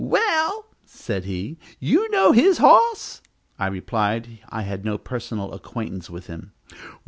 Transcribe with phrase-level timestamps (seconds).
[0.03, 3.21] "Well," said he, "you know his horse?"
[3.59, 6.53] I replied that I had no personal acquaintance with him.